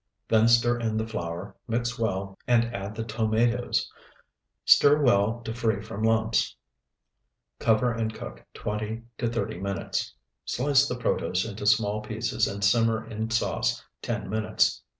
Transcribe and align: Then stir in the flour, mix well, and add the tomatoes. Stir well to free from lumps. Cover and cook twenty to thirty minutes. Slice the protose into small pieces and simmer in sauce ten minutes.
Then 0.29 0.47
stir 0.47 0.79
in 0.79 0.97
the 0.97 1.05
flour, 1.05 1.55
mix 1.67 1.99
well, 1.99 2.35
and 2.47 2.65
add 2.75 2.95
the 2.95 3.03
tomatoes. 3.03 3.87
Stir 4.65 4.99
well 4.99 5.41
to 5.41 5.53
free 5.53 5.83
from 5.83 6.01
lumps. 6.01 6.55
Cover 7.59 7.93
and 7.93 8.11
cook 8.11 8.43
twenty 8.55 9.03
to 9.19 9.29
thirty 9.29 9.59
minutes. 9.59 10.15
Slice 10.43 10.87
the 10.87 10.95
protose 10.95 11.47
into 11.47 11.67
small 11.67 12.01
pieces 12.01 12.47
and 12.47 12.63
simmer 12.63 13.07
in 13.07 13.29
sauce 13.29 13.83
ten 14.01 14.27
minutes. 14.27 14.81